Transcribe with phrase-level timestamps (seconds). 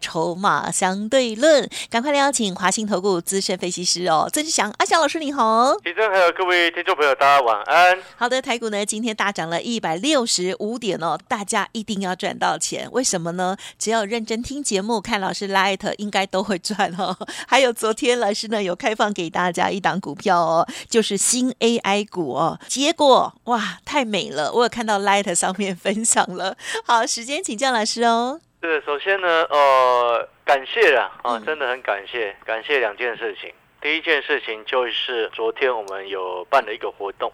[0.00, 7.98] 筹码相对论，赶快来邀请华兴投顾资深分析师哦，曾志祥阿祥老师你好，提正还有各位听众朋友，大家晚安。
[8.16, 13.56] 好的，台股呢今天大涨了一百六十五点哦，大家一定要赚到钱，为什么呢？
[13.78, 17.16] 只要认真听节目，看老师 light，应该都会赚哦。
[17.46, 26.56] 还有昨天老师呢有开放给大家一档股票哦，就是新 AI 股哦，结果哇太美了，我有看到 light 上面分享了。
[26.84, 28.40] 好，时间请教老师哦。
[28.62, 33.52] 是，首先呢，呃，感谢啊，啊，真的很感谢，感谢两件事情。
[33.80, 37.30] 第一件事情就是昨天我们有办了一个活动，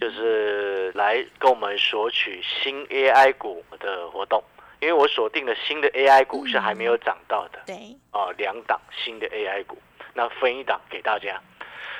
[0.00, 4.42] 就是来跟我们索取新 AI 股的活动，
[4.80, 7.76] 因为我锁定了新的 AI 股是还没有涨到的，对，
[8.10, 9.78] 啊，两档新的 AI 股，
[10.14, 11.40] 那分一档给大家。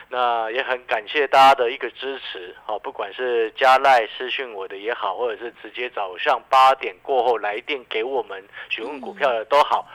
[0.08, 9.86] 那也很感谢大家的一个支持，好，不管是加赖私讯我的也好，或者是直接早上八点过后来电给我们询问股票的都好。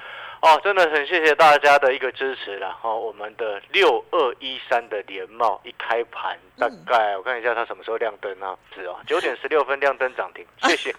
[0.42, 2.76] 哦，真的很谢谢大家的一个支持了。
[2.82, 8.58] 哦，我们的六二一三的联茂一开盘，大概我看一下它什么时候亮灯啊？
[8.76, 10.92] 是哦，九点十六分亮灯涨停， 谢谢。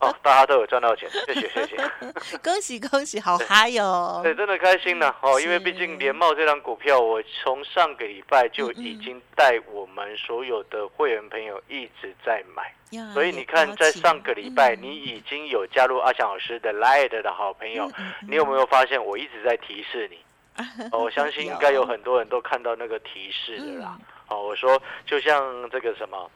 [0.00, 1.76] 哦，大家都有赚到钱，谢谢谢谢。
[2.42, 4.20] 恭喜恭喜，好嗨哟！
[4.24, 5.14] 对，真的开心呢。
[5.22, 12.74] 哦，因为毕竟联茂这张股票，我从上个礼拜就已经带我们所有的会员朋友一直在买。
[13.12, 17.90] 所以你看，在上个礼拜，你已经有加入阿翔老师的 Light 的好朋友，
[18.26, 20.18] 你有没有发现我一直在提示你？
[20.92, 23.96] 我相信应该有很多人都看到那个提示的啦。
[24.28, 26.30] 哦，我说就像这个什么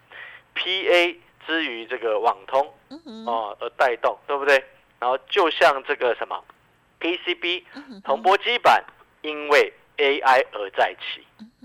[0.54, 2.72] PA 之于这个网通
[3.26, 4.62] 哦而带动，对不对？
[5.00, 6.44] 然后就像这个什么
[7.00, 7.64] PCB
[8.04, 8.84] 铜箔基板，
[9.22, 11.24] 因为 AI 而再起。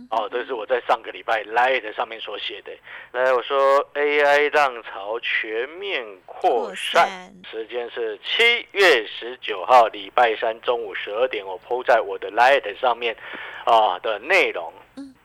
[0.10, 2.72] 哦，这是我在上个礼拜 Light 上面所写的。
[3.12, 13.16] 来，我说 AI 浪潮全面扩散，时间是七月十九号礼拜三中午十二点，我铺在我的 Light 上面
[13.66, 14.72] 啊的内容。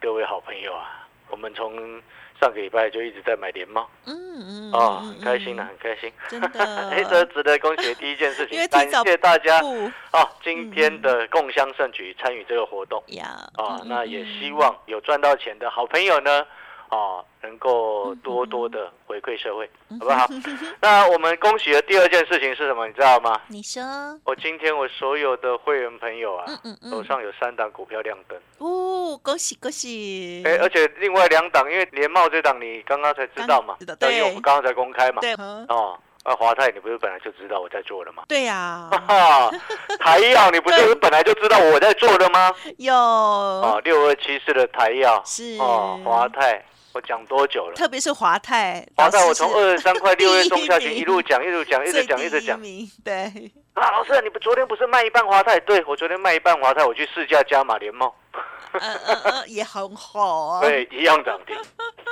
[0.00, 2.02] 各位好朋友啊，我们从。
[2.42, 6.48] 上个礼拜就一直在买联茂，嗯嗯，哦，很开心的，很开心，真的，
[6.91, 7.94] 哎，这值得恭喜的。
[7.94, 16.44] 第一件事情，感谢大家哦，今天的共襄盛举，参与这个活动呀，啊，那也希望有赚到钱的好朋友呢。
[16.91, 19.66] 哦，能够多多的回馈社会，
[19.98, 20.26] 好不好？
[20.78, 22.86] 那我们恭喜的第二件事情是什么？
[22.86, 23.41] 你知道吗？
[23.48, 23.82] 你说。
[24.24, 26.44] 我今天我所有的会员朋友啊，
[26.91, 28.38] 手上有三档股票亮灯。
[28.62, 30.40] 哦，恭喜恭喜！
[30.46, 33.76] 哎，而且另外两档，因为联茂这档你刚刚才知道嘛？
[33.98, 35.20] 对，因为我们刚刚才公开嘛。
[35.20, 35.34] 对。
[35.34, 38.22] 哦，啊，华泰，你不是本来就知道我在做的吗？
[38.28, 38.88] 对呀。
[39.98, 42.54] 台药，你不是本来就知道我在做的吗？
[42.78, 42.94] 有。
[42.94, 45.56] 啊，六二七四的台药是。
[45.58, 46.64] 哦，华泰。
[46.94, 47.74] 我讲多久了？
[47.74, 52.60] 特别是华泰，华泰我从二十三块六月中下去，一路讲，一路讲，一直讲，一直讲。
[53.02, 55.58] 对啊，老师，你不昨天不是卖一半华泰？
[55.60, 58.14] 对，我昨天卖一半华泰，我去试驾加码联茂，
[59.47, 60.60] 也很好啊。
[60.60, 61.56] 对，一样涨停，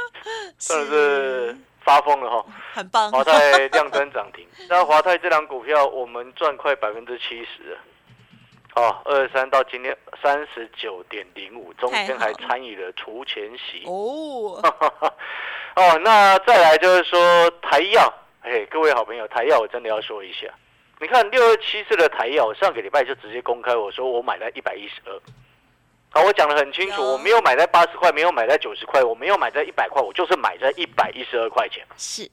[0.59, 1.57] 真的是。
[1.83, 2.45] 发疯了哈，
[2.75, 3.11] 很棒。
[3.11, 7.77] 华泰量增涨停， 那华泰这档股票我们赚快百分之七十。
[8.77, 14.61] 哦，二十三到今天三十九点零五，中间还参与了除钱息哦。
[15.75, 20.47] 哦，那再来就是说台药，哎，各位好朋友，台药我真的要说一下，
[21.01, 25.19] 你看六二七四的台药，上个礼拜就直接公开我说我买了一百一十二，
[26.11, 32.31] 好，我讲的很清楚，我没有买在八十块，没有买在九十块，我没有买在一百块，我就是买在一百一十二块钱，是，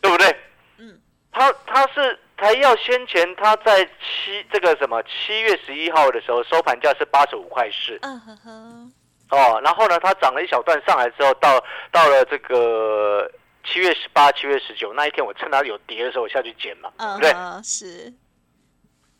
[0.00, 0.36] 对不对？
[0.78, 1.00] 嗯，
[1.30, 2.18] 他他是。
[2.34, 8.92] 台药先前他在七这个什么七月十一号的时候收盘价是八十五块四，嗯哼哼，
[9.30, 13.30] 哦，然后呢，它涨了一小段上来之后，到到了这个
[13.62, 17.62] 七月十八、七月十九那一天，我趁它有跌的时候，我下去捡嘛，对不对？
[17.62, 18.12] 是。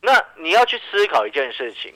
[0.00, 1.94] 那你要去思考一件事情，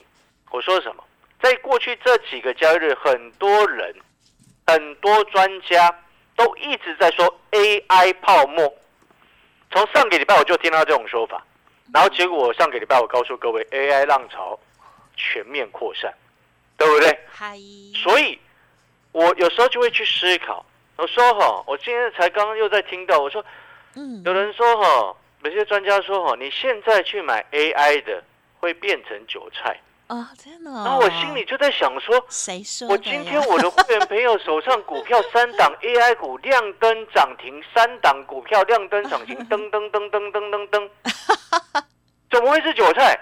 [0.52, 1.02] 我说什么？
[1.42, 3.94] 在过去这几个交易日，很多人、
[4.66, 5.94] 很多专家
[6.34, 8.74] 都一直在说 AI 泡沫。
[9.70, 11.44] 从上个礼拜我就听到这种说法，
[11.92, 14.58] 然后结果我上个礼拜我告诉各位，AI 浪潮
[15.16, 16.12] 全面扩散，
[16.76, 17.18] 对不对？
[17.94, 18.38] 所以，
[19.12, 20.64] 我有时候就会去思考。
[20.96, 23.44] 我说哈，我今天才刚刚又在听到，我说，
[23.96, 28.22] 嗯，有人说哈，有些专家说哈，你现在去买 AI 的
[28.58, 30.70] 会变成韭菜，啊，真的。
[30.70, 32.88] 然后我心里就在想说，谁说？
[32.88, 40.90] 我今天我的会员朋友手上股票 三档 AI 股亮灯涨停，三档股票亮灯涨停，噔噔噔噔噔噔噔，
[42.30, 43.18] 怎么会是韭菜？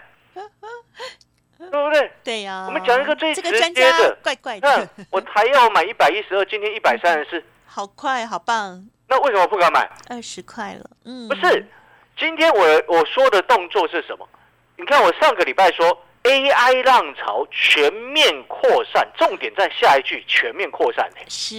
[1.57, 2.13] 对不对？
[2.23, 2.65] 对呀。
[2.67, 3.43] 我们讲一个最直
[3.73, 4.89] 接的，怪怪的。
[5.11, 8.87] 我还要买一百一十二，今天一百三十四，好快，好棒。
[9.09, 9.89] 那为什么不敢买？
[10.11, 11.29] 二十块了，嗯。
[11.29, 11.67] 不是，
[12.19, 14.29] 今天我我说的动作是什么？
[14.77, 21.09] 你看，我上个礼拜说 AI 浪潮全面扩散，重点在下一句全面扩散。
[21.29, 21.55] 是。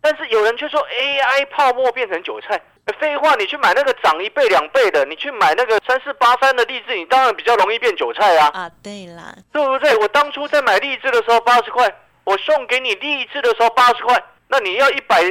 [0.00, 2.60] 但是有人却说 AI 泡沫变成韭菜。
[2.98, 8.50] 废话，你去买那个涨一倍两倍的，你去买那个三四八三的荔枝，你当然比较容易变韭菜啊。
[8.52, 9.96] 啊，对啦，对不对？
[9.96, 11.90] 我当初在买荔枝的时候八十块，
[12.24, 15.22] 我送给你荔枝的时候八十块，那你要一百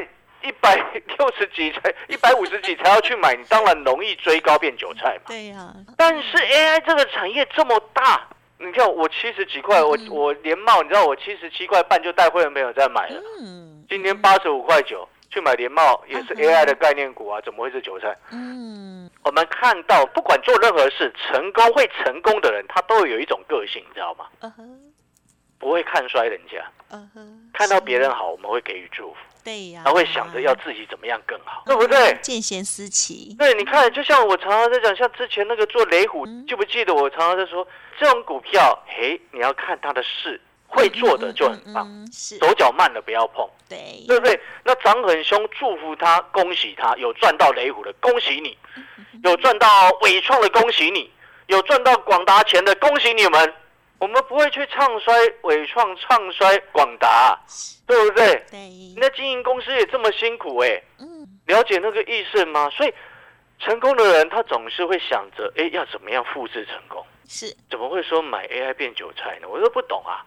[0.41, 0.75] 一百
[1.17, 5.25] 六十几才一百五十几才要去买，你当然容易追高变韭菜嘛。
[5.27, 5.71] 对呀。
[5.95, 8.27] 但是 AI 这个产业这么大，
[8.65, 13.21] 你看我七十几块，我我连帽，你知道我七十七块半就带会员朋友在买了。
[13.41, 13.85] 嗯。
[13.89, 15.07] 今天八十五块九。
[15.29, 18.15] 去买连帽也是 AI 的概念股啊，怎么会是韭菜？
[18.31, 24.27] 嗯，我们看到不管做任何事，成功会成功的人，他都有一种个性，你知道吗？
[25.57, 26.63] 不会看衰人家。
[27.51, 29.17] 看到别人好，我们会给予祝福。
[29.43, 32.17] 对呀，他会想着要自己怎么样更好，对不对？
[32.21, 33.35] 见贤思齐。
[33.37, 37.67] 对，你看，就像我常常在讲，像之前那个做雷虎，记不记得我常常在说，
[37.99, 40.39] 这种股票，嘿，你要看他的事。
[40.75, 44.39] 会做的就很棒，手脚慢的不要碰，对对不对？
[44.63, 48.57] 那涨很凶，祝福他，恭喜他有赚到雷虎的，恭喜你；
[49.23, 49.67] 有赚到
[50.01, 51.07] 伟创的，恭喜你；
[51.45, 53.53] 有赚到广达钱的，恭喜你们。
[54.03, 55.13] 我们不会去唱衰
[55.43, 57.39] 伟创，唱衰广达，
[57.87, 58.43] 对不对？
[58.51, 58.59] 对。
[58.97, 62.69] 那经营公司也这么辛苦哎，嗯，了解那个意思吗？
[62.69, 62.93] 所以
[63.59, 67.01] 成功的人他总是会想着，哎，要怎么样复制成功？
[67.29, 69.47] 是，怎么会说买 AI 变韭菜呢？
[69.47, 70.19] 我都不懂啊。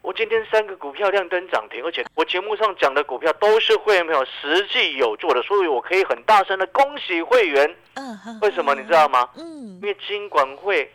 [0.00, 7.76] 我今天三个股票亮灯涨停，而且我节目上讲的股票都是会员朋友实际有做的，所以我可以很大声的恭喜会员。
[7.96, 9.28] 嗯，为什么你知道吗？
[9.36, 10.90] 嗯，因为金管会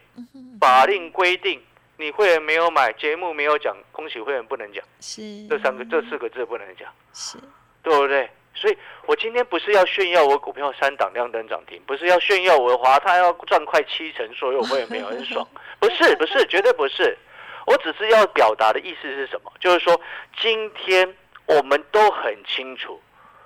[0.60, 1.62] 法令规定，
[1.98, 4.84] 你会员没有买，节目没有讲，恭喜会员不能讲。
[5.00, 6.88] 是这三个这四个字不能讲。
[7.14, 7.38] 是，
[7.82, 8.30] 对不对？
[8.54, 15.46] 所以我今天不是要炫耀我股票三档亮灯涨停，不是要炫耀我华泰要赚快七成，所有会员没有很爽，
[15.80, 17.18] 不是，不是，绝对不是。
[17.66, 19.52] 我只是要表达的意思是什么？
[19.60, 20.00] 就是说，
[20.40, 21.16] 今天
[21.48, 23.02] 我们都很清楚，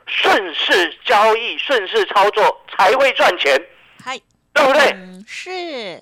[0.06, 3.66] 顺势交易、顺势操作才会赚钱，嗨，
[4.60, 5.24] 对不对？
[5.28, 5.50] 是。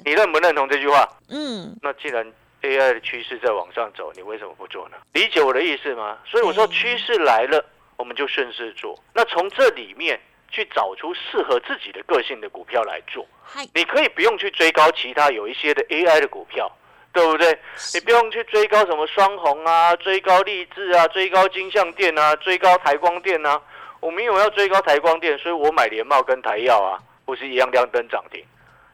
[0.06, 1.08] 你认不认同这句话？
[1.30, 1.76] 嗯。
[1.82, 2.26] 那既然
[2.62, 4.98] AI 的趋势在往上走，你为什么不做呢？
[5.14, 6.18] 理解我的意思吗？
[6.26, 7.64] 所以我说，趋势来了，
[7.96, 8.98] 我们就顺势做。
[9.14, 10.20] 那从这里面
[10.50, 13.26] 去找出适合自己的个性的股票来做。
[13.74, 16.72] 你可以不用去追高其他有一些的 AI 的股票。
[17.14, 17.58] 对不对？
[17.96, 23.60] 你不用去追高什么双红啊，追高励志啊，追高金像店啊，追高台光电啊。
[24.00, 28.42] 我没有要追高台光电，所以我买联茂跟台药啊，不是一样亮灯涨停。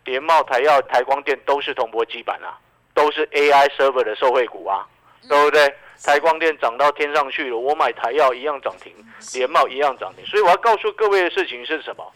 [0.05, 2.57] 联茂、台药、台光电都是铜箔基板啊，
[2.95, 4.85] 都是 AI server 的受惠股啊，
[5.29, 5.71] 对不对？
[6.03, 8.91] 台光电涨到天上去了，我买台药一样涨停，
[9.35, 10.25] 联茂一样涨停。
[10.25, 12.11] 所以我要告诉各位的事情是什么？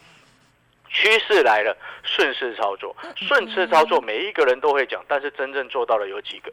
[0.89, 6.51] 趋势来了，顺势操作，顺势操作，每一个人都会讲，但是真正做到了有几个？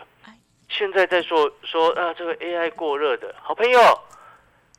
[0.69, 3.81] 现在在说说啊，这个 AI 过热的好朋友，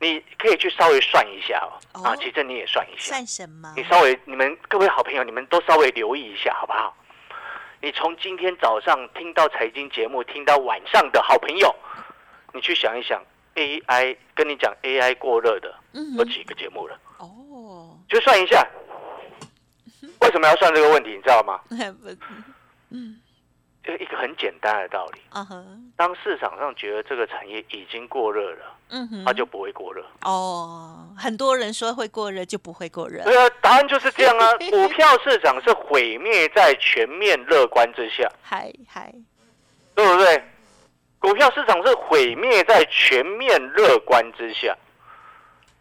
[0.00, 2.02] 你可以去稍微算一下哦。
[2.04, 3.72] 啊，其实你也算一下，算什么？
[3.76, 6.96] 你稍微，你们各位好朋友，你们都稍微留意一下，好不好？
[7.80, 11.74] 你从今天早上听到财经节目，听到晚上的好朋友，
[12.52, 13.22] 你去想一想
[13.54, 15.74] ，AI 跟你讲 AI 过热的
[16.16, 16.98] 有几个节目了？
[17.18, 18.66] 哦，就算一下。
[20.20, 21.10] 为什么要算这个问题？
[21.10, 21.60] 你知道吗？
[22.90, 23.20] 嗯，
[23.84, 25.20] 就一个很简单的道理。
[25.96, 30.04] 当市场上觉得这个产业已经过热了，嗯哼，它就不会过热。
[30.22, 33.22] 哦，很多人说会过热，就不会过热。
[33.24, 34.52] 对啊，答案就是这样啊。
[34.70, 38.30] 股票市场是毁灭在全面乐观之下。
[38.42, 39.12] 嗨嗨，
[39.94, 40.42] 对不对？
[41.18, 44.76] 股票市场是毁灭在全面乐观之下。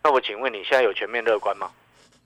[0.04, 1.70] 那我请问你现在有全面乐观吗？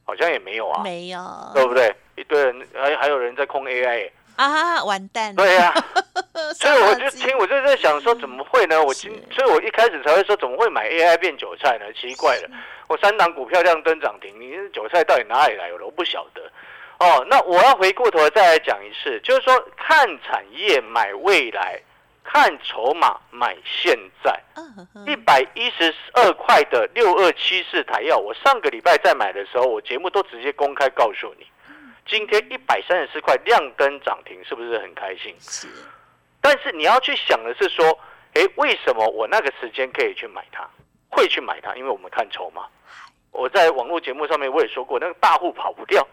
[0.06, 1.20] 好像也没有啊，没有，
[1.54, 1.96] 对不对？
[2.16, 5.36] 一堆人还还有人在控 AI 啊，完蛋！
[5.36, 5.74] 对呀，
[6.54, 8.84] 所以我就听，我就在想说，怎么会呢？
[8.84, 11.86] 我今，所以我一开始才会说，怎么会买 AI 变韭菜呢？
[11.94, 12.50] 奇怪了，
[12.88, 15.86] 我三档股票亮灯涨停，你韭菜到底哪里来的？
[15.86, 16.42] 我不晓得。
[17.00, 21.82] 哦，那我要回过头再来讲一次，就是说看产业买未来。
[22.32, 24.40] 看筹码买现在，
[25.08, 31.48] 一百一十二块的六二七四台药，我上个礼拜在买的时候，我节目都直接公开告诉你，
[32.06, 35.36] 今天一百三十四块亮灯涨停，是不是很开心？
[35.40, 35.68] 是，
[36.42, 37.86] 但是你要去想的是说，
[38.34, 40.68] 哎，为什么我那个时间可以去买它，
[41.10, 41.76] 会去买它？
[41.76, 42.64] 因为我们看筹码。
[43.32, 46.06] 我在网络节目上面我也说过，那个大户跑不掉，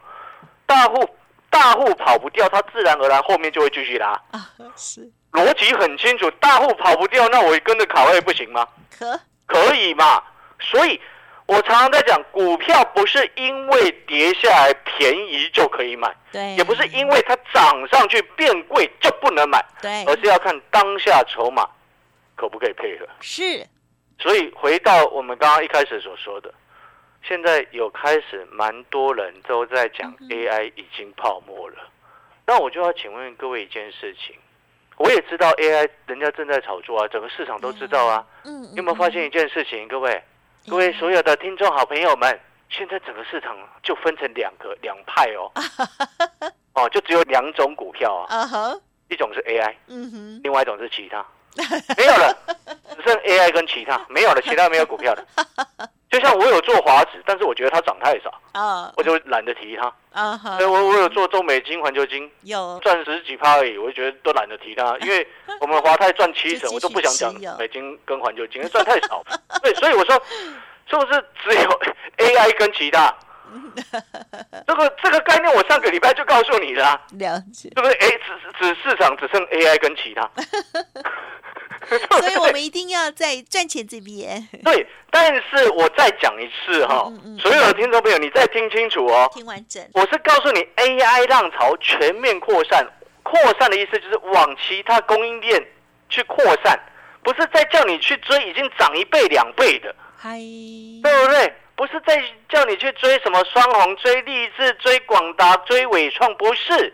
[0.65, 1.09] 大户
[1.49, 4.09] 大户跑不掉，它自然而然后面就会继续拉。
[4.31, 5.09] 啊，是。
[5.31, 8.67] 逻辑很清楚，大户跑不掉，那我跟着卡位不行吗？
[8.97, 10.23] 可可以嘛？
[10.59, 10.99] 所以。
[11.47, 21.65] 我常常在讲，股票不是因为跌下来便宜就可以买，对，也不是因为它涨上去变贵就不能买，对，而是要看当下筹码
[22.35, 23.07] 可不可以配合。
[23.21, 23.65] 是，
[24.19, 26.53] 所以回到我们刚刚一开始所说的，
[27.23, 31.77] 现在有开始蛮多人都在讲 AI 已经泡沫了，
[32.45, 34.35] 那我就要请问各位一件事情，
[34.97, 40.21] 我也知道 AI 人家正在炒作啊，整个市场都知道啊，嗯，有没有发现一件事情，各位？
[40.69, 42.37] 各位所有的听众好朋友们，
[42.69, 45.49] 现在整个市场就分成两个两派哦，
[46.75, 48.75] 哦，就只有两种股票啊，
[49.07, 51.25] 一种是 AI，嗯哼，另外一种是其他，
[51.97, 52.37] 没有了，
[52.93, 55.25] 只剩 AI 跟其他，没有了，其他没有股票的。
[56.09, 60.39] 就像我有做华指，但是我觉得它涨太少啊，我就懒得提它啊。
[60.61, 65.27] 我我有做中美金、环球金，有赚十几趴而已，我就觉得都懒得提它，因为
[65.59, 69.23] 我们华泰赚七成， 我都不想讲美金跟环球金，因为赚太少。
[69.61, 70.15] 对，所以我说
[70.89, 71.79] 是不是只有
[72.17, 73.13] AI 跟其他？
[74.67, 77.93] 这个这个概念我上个礼拜就告诉你了，了解，对不对？
[77.93, 80.29] 哎，只只市场只剩 AI 跟其他。
[82.19, 84.47] 所以我们一定要在赚钱这边。
[84.63, 89.29] 对，但是我再讲一次哈，所有的听众朋友，你再听清楚哦。
[89.33, 89.83] 听完整。
[89.93, 92.85] 我是告诉你，AI 浪潮全面扩散，
[93.23, 95.65] 扩散的意思就是往其他供应链
[96.09, 96.79] 去扩散，
[97.23, 100.37] 不是在叫你去追已经涨一倍两倍的，嗨，
[101.03, 101.53] 对不对？
[101.75, 106.91] 不是在叫你去追什么双红、追立志、追广达、追伟创，不是。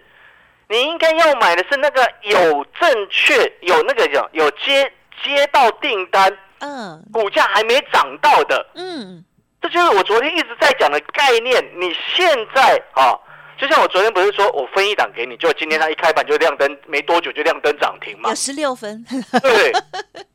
[0.74, 4.92] 你应该要买的是那个有正确、有那个有有接
[5.24, 9.24] 接到订单，嗯，股价还没涨到的，嗯，
[9.62, 11.64] 这就是我昨天一直在讲的概念。
[11.80, 13.14] 你现在啊，
[13.56, 19.06] 就像我昨天不是说我分一档给你，就今天它一开盘就亮灯，没多久就亮灯涨停嘛，有十六分，
[19.44, 19.72] 对，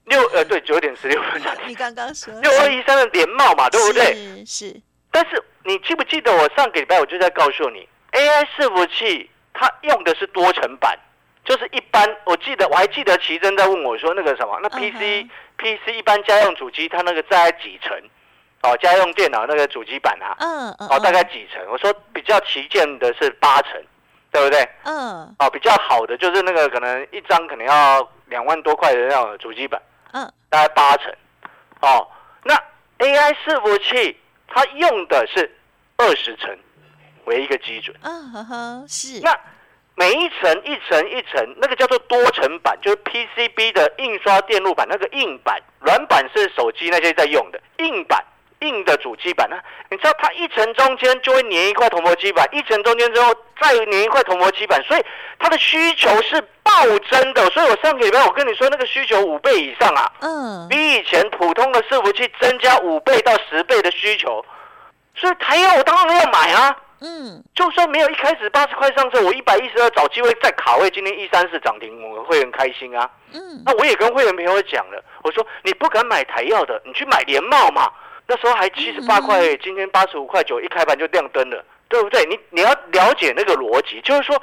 [0.04, 1.66] 六呃对九点十六分涨停。
[1.66, 4.44] 你刚刚说六二一三的连帽嘛，对不对？
[4.46, 4.80] 是。
[5.10, 9.28] 但是你记不记得我上个礼拜我就在告诉你，AI 伺服器。
[9.58, 10.96] 它用的是多层板，
[11.44, 12.08] 就是一般。
[12.24, 15.26] 我记得我还记得奇珍在问我说那个什么，那 PC
[15.58, 18.00] PC 一般家用主机它那个在几层？
[18.62, 21.60] 哦，家用电脑那个主机板啊，嗯嗯，哦大概几层？
[21.70, 23.72] 我说比较旗舰的是八层，
[24.30, 24.68] 对不对？
[24.84, 29.80] 嗯，哦比较好的就是那个可能一张可能要两万多块的那种主机板，
[30.12, 31.12] 嗯，大概八层。
[31.80, 32.08] 哦，
[32.42, 32.54] 那
[32.98, 35.48] AI 伺服器它用的是
[35.96, 36.56] 二十层。
[37.28, 39.20] 为一个基准，嗯哼哼，是。
[39.22, 39.38] 那
[39.94, 48.24] 每一层一层一层，那个叫做多层板，就是 PCB 的印刷电路板，那个硬板，软板是手机那些在用的，硬板
[48.60, 49.56] 硬的主机板呢？
[49.90, 55.04] 你知道它一层中间就会粘一块铜箔基板，一层中间之后再粘一块铜箔基板，所以
[55.38, 56.72] 它的需求是暴
[57.10, 57.48] 增的。
[57.50, 64.44] 所以我上个礼拜我跟你说，那个需求五倍以上啊，嗯，比以前普通的伺服器增加五倍到十倍的需求，
[65.16, 66.76] 所以台药我当然要买啊。
[67.00, 73.08] 嗯，就算没有一开始八十块上车，我一百一十二找机会再卡位，今天一三四涨停，我们会很开心啊。
[73.32, 77.90] 嗯，那我也跟会员朋友讲了，我说你不敢买台药的，你去买联茂嘛。
[78.26, 82.24] 那时候还七十八块，今天八十五块九，一开盘就亮灯了，对不对？
[82.26, 84.38] 你你要了解那个逻辑，就是说，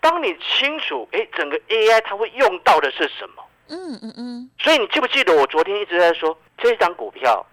[0.00, 3.42] 当你清楚，哎，整个 AI 它会用到的是什么？
[3.68, 4.50] 嗯嗯嗯。
[4.58, 7.44] 所以你记不记得我昨天一直在说，这张股票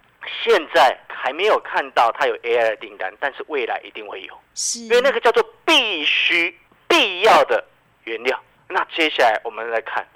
[0.42, 4.34] 现在还没有看到它有 AI 的订单，但是未来一定会有。
[4.80, 6.56] 因为那个叫做必须、
[6.88, 7.64] 必要的
[8.04, 8.38] 原料。
[8.68, 10.06] 那接下来我们来看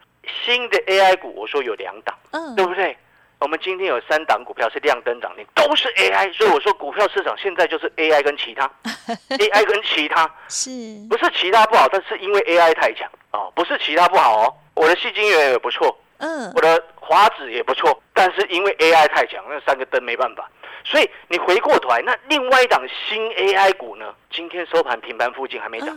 [0.44, 2.96] 新的 AI 股，我说有两档，嗯，对不对？
[3.40, 8.68] 我们今天有三档股票是亮灯涨停，都是 AI，所以我说股票市场现在就是 AI 跟其他，
[9.30, 10.70] AI 跟其他，是
[11.08, 11.88] 不是其他不好？
[11.88, 20.46] 但是因为 AI 太强哦，不是其他不好哦，我的细晶圆也不错，嗯，我的华子也不错，但是因为 AI 太强，那三个灯没办法。
[20.84, 24.14] 所以你回过头来，那另外一档新 AI 股呢？
[24.30, 25.88] 今天收盘平盘附近还没涨，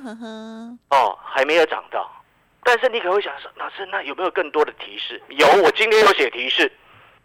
[0.89, 2.09] 哦，还没有涨到。
[2.63, 5.21] 但是你可能会想说，老师，那有没有更多的提示？
[5.27, 6.71] 有，我今天有写提示。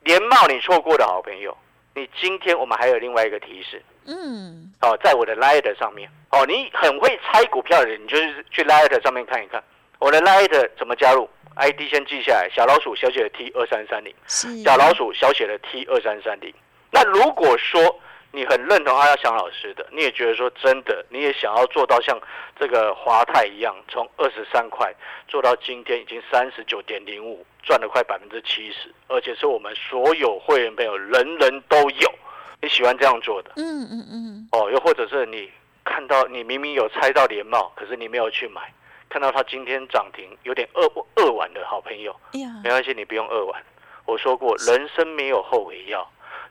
[0.02, 1.56] 连帽你错过的好朋友，
[1.94, 3.80] 你今天我们还有另外一个提示。
[4.06, 9.62] 嗯，哦，在我的 Light 上面，哦，你很会猜股票的人，你就是去 Light 上面看一看，
[10.00, 14.14] 我的 Light 怎么加入？ID 先记下来，小老鼠小写的 T 二三三零，
[14.62, 16.52] 小老鼠小写的 T 二三三零。
[16.90, 17.98] 那如果说
[18.32, 22.18] 你很认同阿翔老师的，你也觉得说真的，你也想要做到像
[22.58, 24.94] 这个华泰一样，从二十三块
[25.26, 32.12] 做到今天已经三十九点零五，赚了快百分之七十，而且是我们所有会员朋友人人都有。
[32.60, 33.50] 你喜欢这样做的？
[33.56, 34.48] 嗯嗯嗯。
[34.52, 35.50] 哦，又或者是你
[35.84, 38.60] 看到你明明有猜到联帽，可是你没有去买，
[39.08, 40.82] 看到它今天涨停，有点二
[41.16, 42.14] 二玩的好朋友，
[42.62, 43.62] 没关系，你不用二玩。
[44.04, 46.08] 我说过，人生没有后悔药，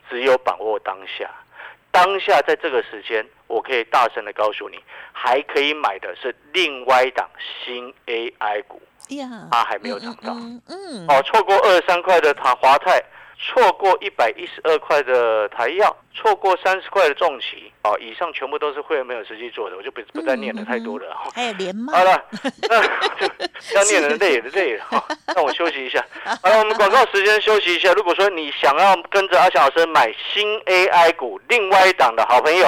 [0.10, 1.30] 只有把握当下。
[1.92, 4.78] 当下在这个时间，我可以大声的告诉你，
[5.14, 7.30] 还可以买的是另外一档
[7.64, 8.82] 新 AI 股，
[9.52, 10.34] 它还没有涨到。
[10.68, 13.02] 嗯，哦，错过二十三块的塔华泰。
[13.38, 21.06] 错过一百一十二块的台药，错过三十块的重旗，哦，以上全部都是会员没有实际做的，我就不不再念了，太多了。
[21.34, 21.94] 还有连麦。
[21.94, 22.26] 好了，
[22.70, 22.78] 那
[23.76, 24.86] 要念的累了累了，
[25.36, 26.04] 让 我休息一下。
[26.42, 27.92] 好了，我们广告时间休息一下。
[27.94, 32.68] 如果说你想要跟着阿翔老师买新 AI 股，另外一档的好朋友。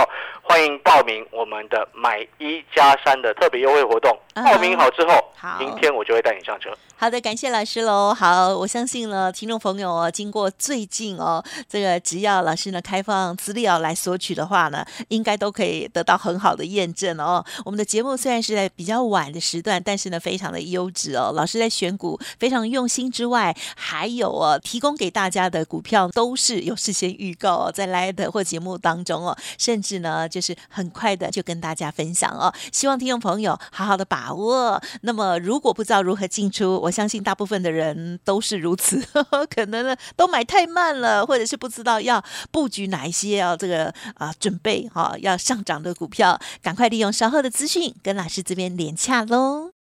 [0.50, 4.18] 欢迎报名我们的买一加三的特别优惠活动。
[4.34, 6.70] 报名好之后，明天我就会带你上车。
[7.00, 8.12] 好的，感谢老师喽。
[8.12, 17.46] 好，我相信呢，听众朋友哦，经过最近哦，这个只要老师呢开放资料来索取的话呢，应该都可以得到很好的验证哦。
[17.64, 21.32] 我们的节目虽然是在比较晚的时段，但是呢，非常的优质哦。
[21.36, 30.28] 老师在选股非常用心之外，还有哦，提供给大家的股票都是有事先预告哦，在来的或节目当中哦，甚至呢。
[30.28, 34.82] 就是很快的就跟大家分享哦，希望听众朋友好好的把握。
[35.02, 49.72] 那么如果不知道如何进出，我相信大部分的人都是如此，呵 呵可能呢都买太慢了，或者是不知道要布局哪一些要这个啊准备哈要上涨的股票，赶快利用稍后的资讯跟老师这边连洽喽。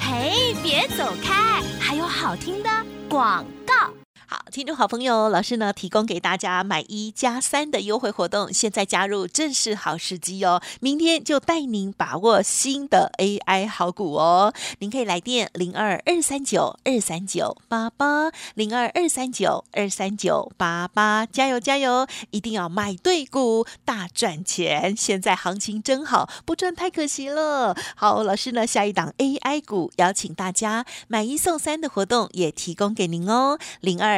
[0.00, 2.70] 嘿，别走开，还有好听的
[3.10, 3.74] 广告。
[4.30, 10.60] 好，听众好朋友，老师呢提供给大家买一加三的优惠活动，现在加入正是好时机哦。
[10.80, 14.52] 明天就带您把握新的 AI 好股哦。
[14.80, 24.94] 您可以来电零二二三九二三九八八零二二三九二三九八八，加油加油，一定要买对股，大赚钱。
[24.94, 27.74] 现在行情真好，不赚太可惜了。
[27.96, 34.17] 好，老师呢下一档 AI 股邀请大家买一送三的活动也提供给您哦，零二。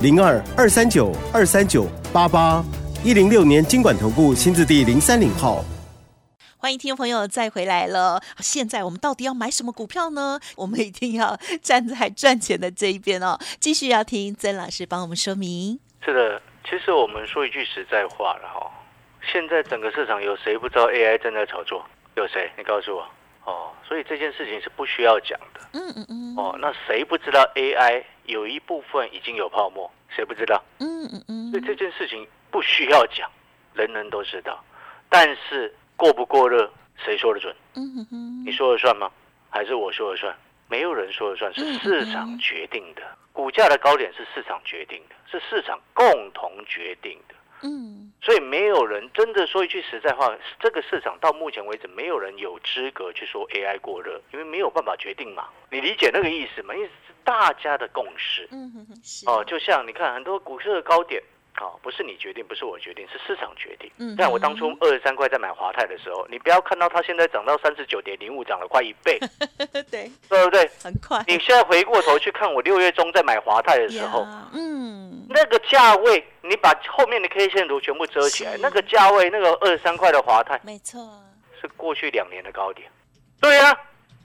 [0.00, 2.64] 零二二三九二三九八八
[3.04, 5.62] 一零六年经管投顾新字第零三零号，
[6.56, 8.18] 欢迎听众朋友再回来了。
[8.38, 10.40] 现在我们到底要买什么股票呢？
[10.56, 13.38] 我们一定要站在赚钱的这一边哦。
[13.60, 15.78] 继续要听曾老师帮我们说明。
[16.02, 18.72] 是的，其实我们说一句实在话了哈，
[19.30, 21.84] 现在整个市场有谁不知道 AI 正在炒作？
[22.16, 22.50] 有谁？
[22.56, 23.02] 你告诉我
[23.44, 23.68] 哦。
[23.86, 25.60] 所以这件事情是不需要讲的。
[25.74, 26.36] 嗯嗯嗯。
[26.38, 28.02] 哦，那谁不知道 AI？
[28.30, 30.62] 有一部分已经有泡沫，谁不知道？
[30.78, 31.50] 嗯嗯嗯。
[31.50, 33.30] 所以这件事情不需要讲，
[33.74, 34.64] 人人都知道。
[35.08, 37.54] 但是过不过热，谁说的准？
[37.74, 39.10] 嗯嗯你说了算吗？
[39.50, 40.34] 还是我说了算？
[40.68, 43.02] 没有人说了算，是市场决定的。
[43.32, 47.34] 股价的高点是市场决定的，是市场共同决定的。
[47.62, 55.48] 嗯，所以没有人真的说一句实在话，这个市场到目前为止，没有人有资格去说 AI 过热，因为没有办法决定嘛。
[55.70, 56.74] 你理解那个意思吗？
[56.74, 58.48] 意思是大家的共识。
[58.50, 58.86] 嗯。
[59.26, 61.22] 哦，就像你看很多股市的高点。
[61.52, 63.90] 好，不是你决定，不是我决定，是市场决定。
[63.98, 69.18] 嗯，像我当初二十三块在买华泰的时候，你不要看到它现在涨到三十九点零五，涨了快一倍。
[69.90, 70.70] 对，对不对？
[70.82, 71.22] 很快。
[71.26, 81.00] 你现在回过头去看我六月中在买华泰的时候，嗯，那个价位，你把后面的 K 线图全部遮起来，那个价位，那个二十三块的华泰，没错，
[81.60, 82.90] 是过去两年的高点。
[83.40, 83.78] 对呀，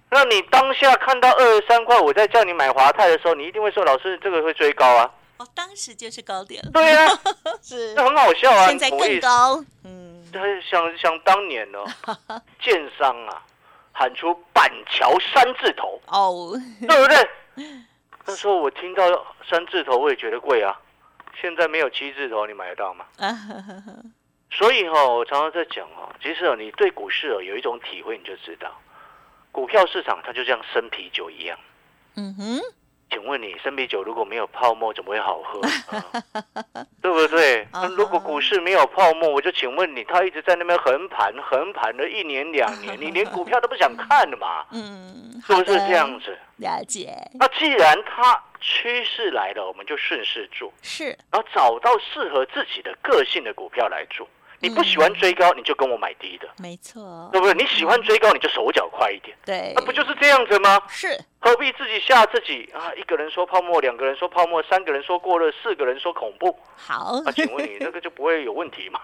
[0.10, 5.14] 那你当下看到二十三块，我在叫你买华泰的时候，你一定会说，老师这个会追高啊。
[5.38, 6.72] 哦，当时就是高点了。
[6.72, 7.08] 对呀，
[7.62, 8.66] 是，那很好笑啊。
[8.68, 9.64] 现在更高。
[9.84, 11.86] 嗯，他想想当年哦，
[12.60, 13.44] 建商啊，
[13.92, 17.30] 喊出板桥三字头哦，对不对？
[18.26, 19.04] 那时候我听到
[19.48, 20.76] 三字头，我也觉得贵啊。
[21.42, 23.06] 现在没有七字头，你买得到吗？
[24.52, 28.80] 所以哈，我常常在讲哦，其实哦，你对股市哦有一种体会，你就知道，
[29.52, 31.58] 股票市场它就像生啤酒一样。
[32.16, 32.62] 嗯哼。
[33.16, 35.62] 请问你生啤酒如果没有泡沫，怎么会好喝？
[37.02, 37.66] 对不对？
[37.96, 44.66] 如果股市没有泡沫，我就请问你，他一直在那边横盘，横盘了一年两年， 你连股票都不想看了嘛？
[44.74, 46.38] 嗯，是不是这样子？
[46.58, 47.16] 了解。
[47.40, 54.28] 那既然它趋势来了，我们就顺势做，是，然后找到适合自己的个性的股票来做。
[54.68, 57.54] 你不喜欢追高，你就跟我买低的，没错，对不对？
[57.54, 60.82] 你喜欢追高，你就手脚快一点，对，那不就是这样子吗？
[60.90, 61.08] 是，
[61.40, 62.92] 何必自己吓自己啊？
[62.96, 66.58] 一个人说泡沫，两个人说泡沫，三个人说过热，四个人说恐怖。
[66.76, 69.00] 好，那请问你那个就不会有问题吗？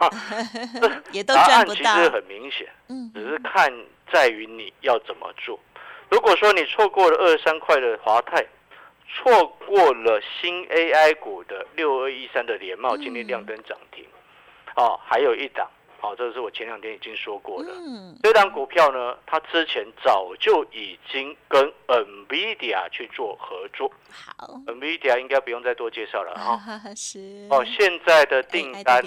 [1.14, 1.84] 也都 赚不到。
[1.84, 3.72] 答案其实很明显，嗯，只是看
[4.12, 5.60] 在于你要怎么做。
[6.10, 8.44] 如果说你错过了二三块的华泰，
[9.14, 14.06] 错过了新 AI 股的六二一三的联茂，今天亮灯涨停。
[14.76, 15.70] 哦，还有一档，
[16.02, 17.72] 哦，这是我前两天已经说过的。
[17.74, 23.92] 嗯，这档股票呢，它之前早就已经跟 NVIDIA 去做合作。
[24.10, 26.60] 好，NVIDIA 应该不用再多介绍了啊。
[26.96, 27.48] 是。
[27.50, 29.04] 哦，现在的订单，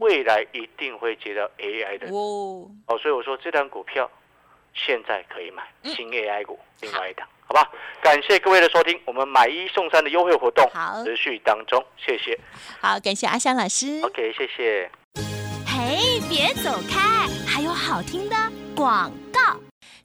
[0.00, 2.06] 未来一定会接到 AI 的。
[2.08, 2.70] 哦。
[2.86, 4.10] 哦，所以我说这档股票
[4.72, 7.28] 现在可以买新 AI 股，另外一档。
[7.46, 7.70] 好吧，
[8.02, 10.68] 感谢各位的收听，我们买一送三的优惠活动
[11.04, 12.38] 持续当中，谢谢。
[12.80, 14.00] 好，感谢阿香老师。
[14.02, 14.90] OK，谢谢。
[15.66, 18.36] 嘿，别走开，还有好听的
[18.74, 19.40] 广告。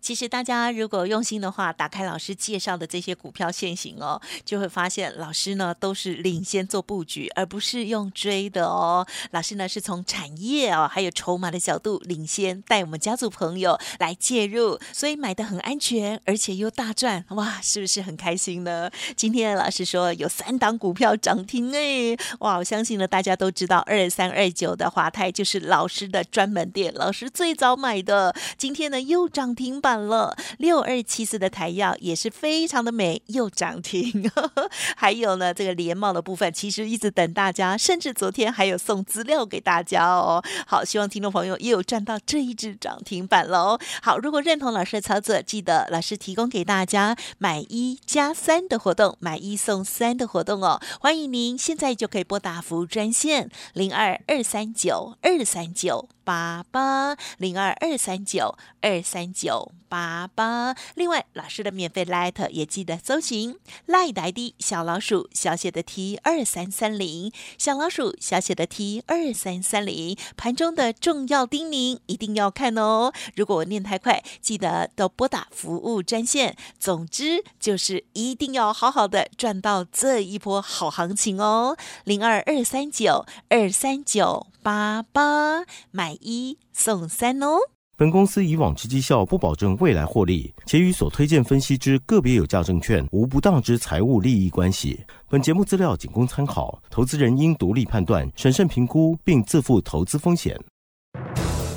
[0.02, 9.06] 其实大家如果用心的话，打开老师介绍的这些股票现行哦，就会发现老师呢都是领先做布局，而不是用追的哦。
[9.32, 18.90] 老师呢是从产业哦还有筹码的角度领先，带我们家族朋友来介入，所以买的很安全，而且又大赚，哇，是不是很开心呢？
[19.18, 29.88] 今天老师说有三档股票涨停哎，哇，我相信呢大家都知道二三二九的华泰就是老师的专门店，老师最早买的，今天呢又涨停板。
[29.95, 34.30] 了六二七四的台药也是非常的美，又涨停。
[34.97, 40.43] 还有呢，这个连帽的部分，其实一直等大家，甚至昨天还有送资料给大家哦。
[40.67, 43.78] 好，希望听众朋友也有赚到这一只涨停板喽。
[44.02, 50.82] 好，如果认同老师的操作，记得老师提供给大家买一加三的活动，买一送三的活动哦。
[50.99, 56.10] 欢迎您现在就可以拨打服务专线零二二三九二三九。
[56.30, 73.12] 八八零二二三九二三九八八，另外老师的免费 Light 也记得搜寻赖呆的小老鼠小写的 T 二三三零小老鼠小写的 T 二三三零，盘中的重要叮咛一定要看哦。
[73.36, 76.56] 如果我念太快，记得都拨打服务专线。
[76.78, 81.76] 总之就是一定要好好的赚到这一波好行情哦。
[82.04, 86.16] 零二二三九二三九八八买。
[86.22, 87.58] 一送三哦！
[87.98, 95.04] 本公司以往之绩效不保证未来获利，且与所推荐分析之个别有价证券无不当之财务利益关系。
[95.28, 100.56] 本节目资料仅供参考，投资人应独立判断、审慎评估，并自负投资风险。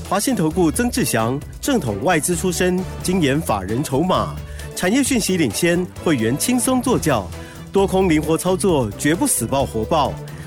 [0.06, 4.36] 华信投顾曾志祥，正统外资出身，精研法人筹码，
[4.76, 7.26] 产业讯息领先，会员轻松做教，
[7.72, 10.12] 多空灵活操作，绝不死爆活爆，